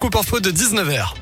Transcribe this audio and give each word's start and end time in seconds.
Coupe 0.00 0.16
info 0.16 0.40
de 0.40 0.50
19h. 0.50 1.12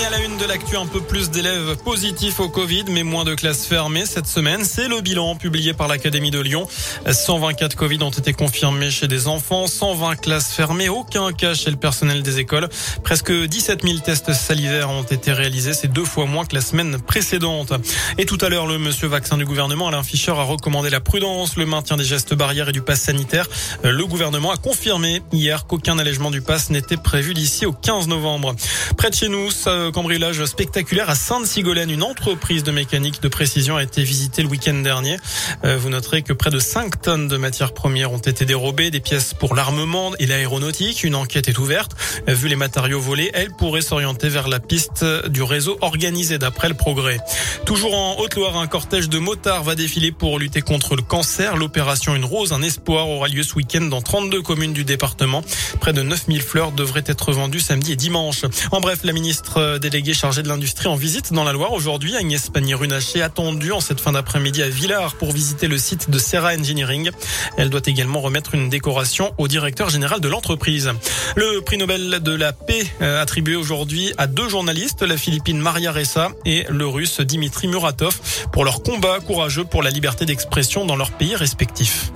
Et 0.00 0.04
à 0.04 0.10
la 0.10 0.18
une 0.20 0.36
de 0.36 0.44
l'actu, 0.44 0.76
un 0.76 0.86
peu 0.86 1.00
plus 1.00 1.30
d'élèves 1.30 1.76
positifs 1.82 2.38
au 2.38 2.48
Covid, 2.48 2.84
mais 2.88 3.02
moins 3.02 3.24
de 3.24 3.34
classes 3.34 3.66
fermées 3.66 4.06
cette 4.06 4.28
semaine. 4.28 4.64
C'est 4.64 4.86
le 4.86 5.00
bilan 5.00 5.34
publié 5.34 5.72
par 5.72 5.88
l'Académie 5.88 6.30
de 6.30 6.38
Lyon. 6.38 6.68
124 7.10 7.74
Covid 7.74 8.00
ont 8.02 8.10
été 8.10 8.32
confirmés 8.32 8.90
chez 8.90 9.08
des 9.08 9.26
enfants, 9.26 9.66
120 9.66 10.16
classes 10.16 10.52
fermées, 10.52 10.88
aucun 10.88 11.32
cas 11.32 11.54
chez 11.54 11.70
le 11.70 11.76
personnel 11.76 12.22
des 12.22 12.38
écoles. 12.38 12.68
Presque 13.02 13.32
17 13.32 13.82
000 13.82 13.98
tests 13.98 14.32
salivaires 14.32 14.90
ont 14.90 15.02
été 15.02 15.32
réalisés. 15.32 15.72
C'est 15.72 15.92
deux 15.92 16.04
fois 16.04 16.26
moins 16.26 16.44
que 16.44 16.54
la 16.54 16.60
semaine 16.60 17.00
précédente. 17.00 17.72
Et 18.18 18.26
tout 18.26 18.38
à 18.40 18.48
l'heure, 18.50 18.66
le 18.66 18.78
monsieur 18.78 19.08
vaccin 19.08 19.36
du 19.36 19.46
gouvernement, 19.46 19.88
Alain 19.88 20.04
Fischer, 20.04 20.32
a 20.32 20.44
recommandé 20.44 20.90
la 20.90 21.00
prudence, 21.00 21.56
le 21.56 21.66
maintien 21.66 21.96
des 21.96 22.04
gestes 22.04 22.34
barrières 22.34 22.68
et 22.68 22.72
du 22.72 22.82
pass 22.82 23.00
sanitaire. 23.00 23.48
Le 23.82 24.06
gouvernement 24.06 24.52
a 24.52 24.58
confirmé 24.58 25.22
hier 25.32 25.66
qu'aucun 25.66 25.98
allègement 25.98 26.30
du 26.30 26.40
pass 26.40 26.70
n'était 26.70 26.98
prévu 26.98 27.34
d'ici 27.34 27.66
au 27.66 27.72
15 27.72 28.06
novembre. 28.06 28.54
Près 28.96 29.10
de 29.10 29.14
chez 29.16 29.28
nous, 29.28 29.50
cambriolage 29.90 30.44
spectaculaire 30.44 31.10
à 31.10 31.14
Sainte-Sigolène. 31.14 31.90
Une 31.90 32.02
entreprise 32.02 32.62
de 32.62 32.70
mécanique 32.70 33.22
de 33.22 33.28
précision 33.28 33.76
a 33.76 33.82
été 33.82 34.02
visitée 34.02 34.42
le 34.42 34.48
week-end 34.48 34.74
dernier. 34.74 35.16
Euh, 35.64 35.76
vous 35.78 35.88
noterez 35.88 36.22
que 36.22 36.32
près 36.32 36.50
de 36.50 36.58
5 36.58 37.00
tonnes 37.02 37.28
de 37.28 37.36
matières 37.36 37.72
premières 37.72 38.12
ont 38.12 38.18
été 38.18 38.44
dérobées, 38.44 38.90
des 38.90 39.00
pièces 39.00 39.34
pour 39.34 39.54
l'armement 39.54 40.12
et 40.18 40.26
l'aéronautique. 40.26 41.04
Une 41.04 41.14
enquête 41.14 41.48
est 41.48 41.58
ouverte. 41.58 41.92
Euh, 42.28 42.34
vu 42.34 42.48
les 42.48 42.56
matériaux 42.56 43.00
volés, 43.00 43.30
elle 43.34 43.50
pourrait 43.50 43.82
s'orienter 43.82 44.28
vers 44.28 44.48
la 44.48 44.60
piste 44.60 45.04
du 45.28 45.42
réseau 45.42 45.78
organisé 45.80 46.38
d'après 46.38 46.68
le 46.68 46.74
progrès. 46.74 47.18
Toujours 47.66 47.94
en 47.94 48.18
Haute-Loire, 48.18 48.56
un 48.56 48.66
cortège 48.66 49.08
de 49.08 49.18
motards 49.18 49.62
va 49.62 49.74
défiler 49.74 50.12
pour 50.12 50.38
lutter 50.38 50.62
contre 50.62 50.96
le 50.96 51.02
cancer. 51.02 51.56
L'opération 51.56 52.14
Une 52.14 52.24
Rose, 52.24 52.52
un 52.52 52.62
espoir 52.62 53.08
aura 53.08 53.28
lieu 53.28 53.42
ce 53.42 53.54
week-end 53.54 53.82
dans 53.82 54.02
32 54.02 54.42
communes 54.42 54.72
du 54.72 54.84
département. 54.84 55.42
Près 55.80 55.92
de 55.92 56.02
9000 56.02 56.42
fleurs 56.42 56.72
devraient 56.72 57.04
être 57.06 57.32
vendues 57.32 57.60
samedi 57.60 57.92
et 57.92 57.96
dimanche. 57.96 58.42
En 58.70 58.80
bref, 58.80 59.00
la 59.04 59.12
ministre 59.12 59.67
déléguée 59.76 60.14
chargée 60.14 60.42
de 60.42 60.48
l'industrie 60.48 60.88
en 60.88 60.96
visite 60.96 61.32
dans 61.32 61.44
la 61.44 61.52
Loire 61.52 61.72
aujourd'hui. 61.72 62.16
Agnès 62.16 62.48
Pannier-Runacher 62.48 63.22
attendue 63.22 63.72
en 63.72 63.80
cette 63.80 64.00
fin 64.00 64.12
d'après-midi 64.12 64.62
à 64.62 64.68
Villars 64.68 65.14
pour 65.16 65.32
visiter 65.32 65.68
le 65.68 65.76
site 65.76 66.08
de 66.10 66.18
Serra 66.18 66.54
Engineering. 66.54 67.10
Elle 67.56 67.68
doit 67.68 67.82
également 67.86 68.20
remettre 68.20 68.54
une 68.54 68.68
décoration 68.70 69.34
au 69.36 69.48
directeur 69.48 69.90
général 69.90 70.20
de 70.20 70.28
l'entreprise. 70.28 70.90
Le 71.36 71.60
prix 71.60 71.76
Nobel 71.76 72.20
de 72.22 72.32
la 72.32 72.52
paix 72.52 72.86
euh, 73.02 73.20
attribué 73.20 73.56
aujourd'hui 73.56 74.12
à 74.16 74.26
deux 74.26 74.48
journalistes, 74.48 75.02
la 75.02 75.16
Philippine 75.16 75.58
Maria 75.58 75.92
Ressa 75.92 76.30
et 76.44 76.64
le 76.68 76.86
russe 76.86 77.20
Dimitri 77.20 77.68
Muratov, 77.68 78.18
pour 78.52 78.64
leur 78.64 78.82
combat 78.82 79.18
courageux 79.20 79.64
pour 79.64 79.82
la 79.82 79.90
liberté 79.90 80.24
d'expression 80.24 80.84
dans 80.84 80.96
leurs 80.96 81.12
pays 81.12 81.36
respectifs. 81.36 82.12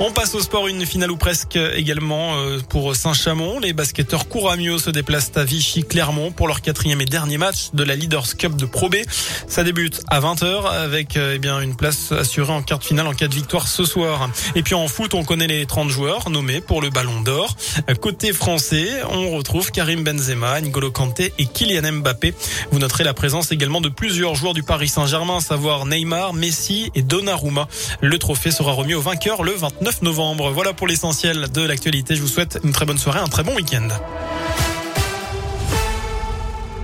On 0.00 0.10
passe 0.10 0.34
au 0.34 0.40
sport, 0.40 0.66
une 0.66 0.84
finale 0.84 1.12
ou 1.12 1.16
presque 1.16 1.56
également 1.56 2.34
euh, 2.34 2.58
pour 2.68 2.96
Saint-Chamond. 2.96 3.60
Les 3.60 3.72
basketteurs 3.72 4.26
Couramio 4.26 4.76
se 4.78 4.90
déplacent 4.90 5.30
à 5.36 5.44
Vichy-Clermont 5.44 6.32
pour 6.32 6.48
leur 6.48 6.62
quatrième 6.62 7.00
et 7.00 7.04
dernier 7.04 7.38
match 7.38 7.68
de 7.74 7.84
la 7.84 7.94
Leaders 7.94 8.36
Cup 8.36 8.56
de 8.56 8.66
Pro 8.66 8.88
B. 8.88 8.96
Ça 9.46 9.62
débute 9.62 10.02
à 10.08 10.18
20h 10.18 10.66
avec 10.66 11.16
euh, 11.16 11.34
eh 11.36 11.38
bien 11.38 11.60
une 11.60 11.76
place 11.76 12.10
assurée 12.10 12.52
en 12.52 12.62
quart 12.62 12.82
finale 12.82 13.06
en 13.06 13.14
cas 13.14 13.28
de 13.28 13.34
victoire 13.34 13.68
ce 13.68 13.84
soir. 13.84 14.28
Et 14.56 14.62
puis 14.62 14.74
en 14.74 14.88
foot, 14.88 15.14
on 15.14 15.22
connaît 15.22 15.46
les 15.46 15.64
30 15.64 15.88
joueurs 15.90 16.28
nommés 16.28 16.60
pour 16.60 16.82
le 16.82 16.90
Ballon 16.90 17.20
d'Or. 17.20 17.56
Côté 18.00 18.32
français, 18.32 18.88
on 19.12 19.30
retrouve 19.30 19.70
Karim 19.70 20.02
Benzema, 20.02 20.60
N'Golo 20.60 20.90
Kanté 20.90 21.32
et 21.38 21.46
Kylian 21.46 22.00
Mbappé. 22.00 22.34
Vous 22.72 22.80
noterez 22.80 23.04
la 23.04 23.14
présence 23.14 23.52
également 23.52 23.80
de 23.80 23.88
plusieurs 23.88 24.34
joueurs 24.34 24.54
du 24.54 24.64
Paris 24.64 24.88
Saint-Germain, 24.88 25.36
à 25.36 25.40
savoir 25.40 25.86
Neymar, 25.86 26.34
Messi 26.34 26.90
et 26.96 27.02
Donnarumma. 27.02 27.68
Le 28.00 28.18
trophée 28.18 28.50
sera 28.50 28.72
remis 28.72 28.94
au 28.94 29.00
vainqueur 29.00 29.44
le 29.44 29.52
29 29.52 29.83
9 29.84 30.00
novembre. 30.00 30.50
Voilà 30.50 30.72
pour 30.72 30.86
l'essentiel 30.86 31.50
de 31.52 31.60
l'actualité. 31.60 32.16
Je 32.16 32.22
vous 32.22 32.28
souhaite 32.28 32.58
une 32.64 32.72
très 32.72 32.86
bonne 32.86 32.96
soirée, 32.96 33.20
un 33.20 33.28
très 33.28 33.42
bon 33.42 33.54
week-end. 33.54 33.88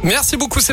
Merci 0.02 0.36
beaucoup 0.36 0.60
Sébastien. 0.60 0.68